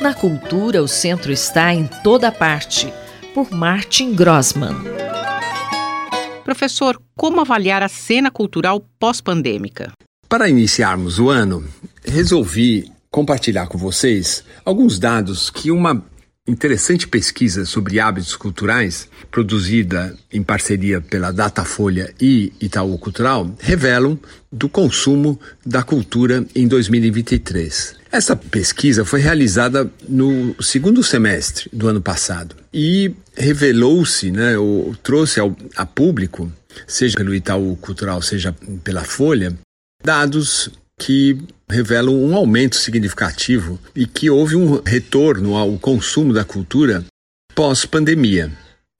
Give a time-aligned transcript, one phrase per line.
[0.00, 2.92] Na cultura, o centro está em toda parte,
[3.34, 4.76] por Martin Grossman.
[6.44, 9.90] Professor, como avaliar a cena cultural pós-pandêmica?
[10.28, 11.64] Para iniciarmos o ano,
[12.04, 16.00] resolvi compartilhar com vocês alguns dados que uma
[16.48, 24.18] interessante pesquisa sobre hábitos culturais, produzida em parceria pela Datafolha e Itaú Cultural, revelam
[24.50, 27.96] do consumo da cultura em 2023.
[28.10, 35.38] Essa pesquisa foi realizada no segundo semestre do ano passado e revelou-se, né, ou trouxe
[35.38, 36.50] ao, a público,
[36.86, 39.52] seja pelo Itaú Cultural, seja pela Folha,
[40.02, 41.38] dados que
[41.70, 47.04] revelam um aumento significativo e que houve um retorno ao consumo da cultura
[47.54, 48.50] pós-pandemia.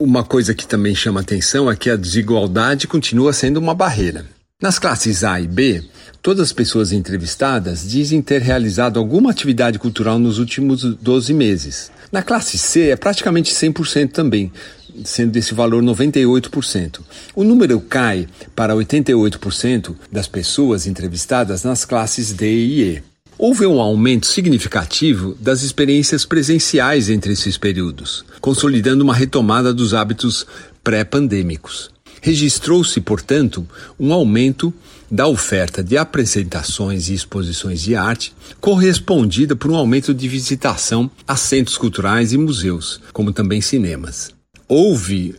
[0.00, 4.24] Uma coisa que também chama atenção é que a desigualdade continua sendo uma barreira.
[4.62, 5.84] Nas classes A e B,
[6.22, 11.90] todas as pessoas entrevistadas dizem ter realizado alguma atividade cultural nos últimos 12 meses.
[12.10, 14.52] Na classe C é praticamente 100% também,
[15.04, 17.00] sendo desse valor 98%.
[17.34, 23.02] O número cai para 88% das pessoas entrevistadas nas classes D e E.
[23.36, 30.44] Houve um aumento significativo das experiências presenciais entre esses períodos, consolidando uma retomada dos hábitos
[30.82, 31.88] pré-pandêmicos.
[32.20, 33.64] Registrou-se, portanto,
[33.98, 34.74] um aumento
[35.10, 41.36] da oferta de apresentações e exposições de arte, correspondida por um aumento de visitação a
[41.36, 44.36] centros culturais e museus, como também cinemas
[44.68, 45.36] houve,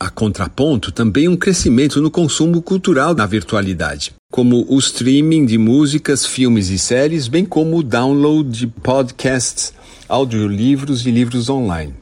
[0.00, 6.24] a contraponto, também um crescimento no consumo cultural na virtualidade, como o streaming de músicas,
[6.24, 9.74] filmes e séries, bem como o download de podcasts,
[10.08, 11.94] audiolivros e livros online.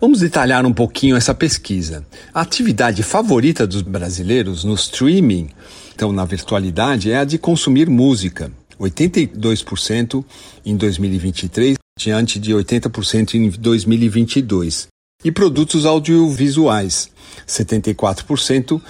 [0.00, 2.06] Vamos detalhar um pouquinho essa pesquisa.
[2.32, 5.50] A atividade favorita dos brasileiros no streaming,
[5.94, 8.50] então na virtualidade, é a de consumir música.
[8.80, 10.24] 82%
[10.64, 14.86] em 2023, diante de 80% em 2022
[15.24, 17.10] e produtos audiovisuais,
[17.46, 18.80] 74%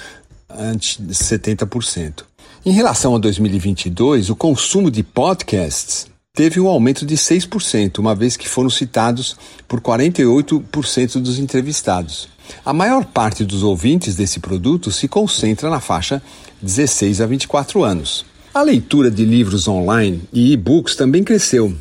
[0.50, 2.24] ante 70%.
[2.66, 8.36] Em relação a 2022, o consumo de podcasts teve um aumento de 6%, uma vez
[8.36, 9.36] que foram citados
[9.66, 12.28] por 48% dos entrevistados.
[12.62, 16.22] A maior parte dos ouvintes desse produto se concentra na faixa
[16.60, 18.26] 16 a 24 anos.
[18.52, 21.74] A leitura de livros online e e-books também cresceu,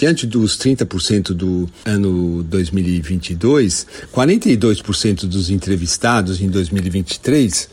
[0.00, 7.68] Diante dos 30% do ano 2022, 42% dos entrevistados em 2023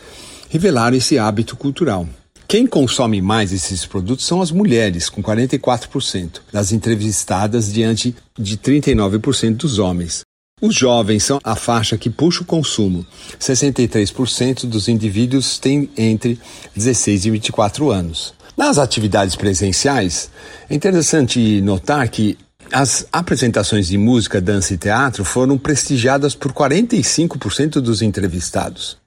[0.50, 2.06] revelaram esse hábito cultural.
[2.46, 9.56] Quem consome mais esses produtos são as mulheres, com 44% das entrevistadas diante de 39%
[9.56, 10.26] dos homens.
[10.60, 13.06] Os jovens são a faixa que puxa o consumo.
[13.40, 16.38] 63% dos indivíduos têm entre
[16.76, 18.34] 16 e 24 anos.
[18.58, 20.32] Nas atividades presenciais,
[20.68, 22.36] é interessante notar que
[22.72, 28.98] as apresentações de música, dança e teatro foram prestigiadas por 45% dos entrevistados.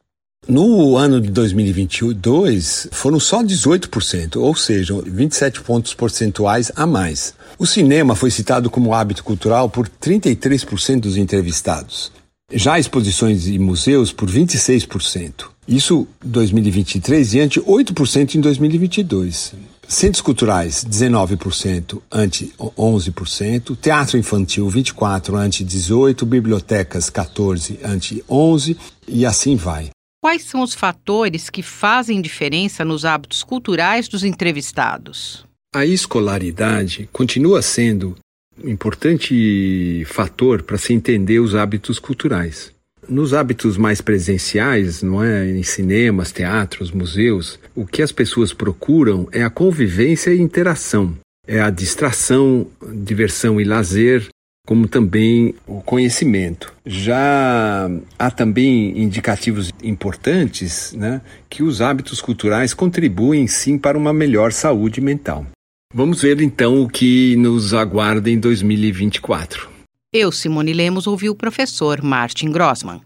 [0.46, 7.34] No ano de 2022, foram só 18%, ou seja, 27 pontos percentuais a mais.
[7.58, 12.12] O cinema foi citado como hábito cultural por 33% dos entrevistados.
[12.52, 15.50] Já exposições e museus por 26%.
[15.70, 19.54] Isso 2023 diante 8% em 2022.
[19.86, 28.76] Centros culturais 19% ante 11%, teatro infantil 24 ante 18, bibliotecas 14 ante 11
[29.06, 29.90] e assim vai.
[30.20, 35.44] Quais são os fatores que fazem diferença nos hábitos culturais dos entrevistados?
[35.72, 38.16] A escolaridade continua sendo
[38.62, 42.72] um importante fator para se entender os hábitos culturais.
[43.10, 49.28] Nos hábitos mais presenciais, não é, em cinemas, teatros, museus, o que as pessoas procuram
[49.32, 54.28] é a convivência e interação, é a distração, diversão e lazer,
[54.64, 56.72] como também o conhecimento.
[56.86, 64.52] Já há também indicativos importantes né, que os hábitos culturais contribuem sim para uma melhor
[64.52, 65.44] saúde mental.
[65.92, 69.69] Vamos ver então o que nos aguarda em 2024.
[70.12, 73.00] Eu, Simone Lemos, ouvi o professor Martin Grossman.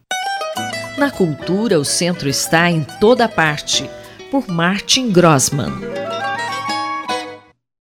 [0.97, 3.85] Na cultura, o centro está em toda parte,
[4.31, 6.04] por Martin Grossman.